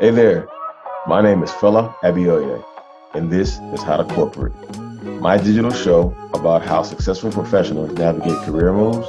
[0.00, 0.46] Hey there,
[1.08, 2.64] my name is Fela Abioye,
[3.14, 4.54] and this is How to Corporate,
[5.20, 9.08] my digital show about how successful professionals navigate career moves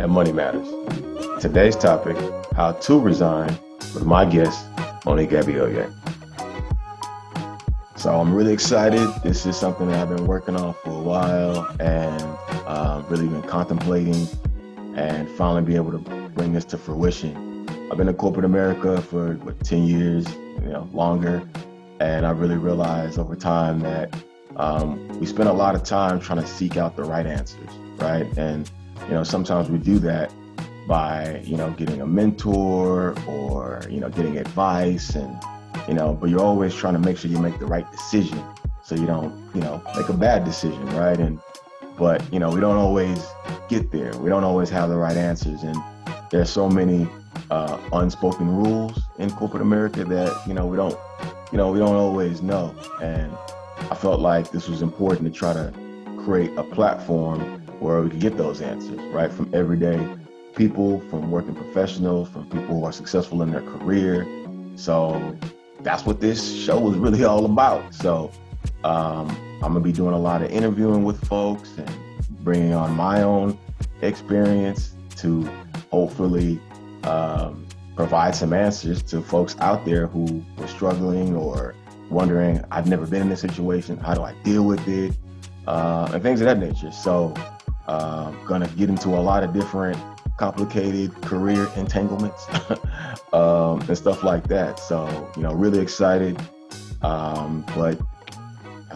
[0.00, 0.66] and money matters.
[1.40, 2.16] Today's topic,
[2.56, 3.56] how to resign
[3.94, 4.66] with my guest,
[5.06, 5.88] Monique Abioye.
[7.94, 9.08] So I'm really excited.
[9.22, 12.22] This is something that I've been working on for a while and
[12.66, 14.26] um, really been contemplating
[14.96, 15.98] and finally be able to
[16.30, 17.53] bring this to fruition
[17.90, 21.46] I've been in corporate America for what, 10 years, you know, longer.
[22.00, 24.14] And I really realized over time that
[24.56, 28.26] um, we spend a lot of time trying to seek out the right answers, right?
[28.38, 28.70] And,
[29.06, 30.32] you know, sometimes we do that
[30.88, 35.38] by, you know, getting a mentor or, you know, getting advice and,
[35.86, 38.42] you know, but you're always trying to make sure you make the right decision
[38.82, 41.18] so you don't, you know, make a bad decision, right?
[41.18, 41.38] And,
[41.98, 43.24] but, you know, we don't always
[43.68, 44.16] get there.
[44.18, 45.62] We don't always have the right answers.
[45.62, 45.76] And
[46.30, 47.06] there's so many
[47.50, 50.98] uh, unspoken rules in corporate America that you know we don't
[51.52, 53.32] you know we don't always know, and
[53.90, 55.72] I felt like this was important to try to
[56.24, 57.40] create a platform
[57.80, 59.98] where we could get those answers right from everyday
[60.56, 64.26] people, from working professionals, from people who are successful in their career.
[64.76, 65.36] So
[65.80, 67.94] that's what this show was really all about.
[67.94, 68.30] So
[68.84, 69.28] um,
[69.62, 71.90] I'm gonna be doing a lot of interviewing with folks and
[72.40, 73.58] bringing on my own
[74.02, 75.48] experience to
[75.90, 76.60] hopefully
[77.06, 77.66] um,
[77.96, 81.74] provide some answers to folks out there who were struggling or
[82.10, 83.96] wondering, I've never been in this situation.
[83.98, 85.14] How do I deal with it?
[85.66, 86.92] Uh, and things of that nature.
[86.92, 87.34] So,
[87.86, 89.98] uh, gonna get into a lot of different
[90.36, 92.46] complicated career entanglements
[93.32, 94.78] um, and stuff like that.
[94.78, 96.40] So, you know, really excited.
[97.02, 97.98] Um, but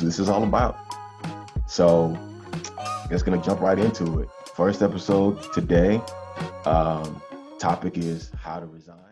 [0.00, 0.78] this is all about.
[1.66, 2.16] So,
[2.78, 4.28] I guess gonna jump right into it.
[4.54, 6.00] First episode today.
[6.66, 7.20] Um,
[7.62, 9.11] topic is how to resign.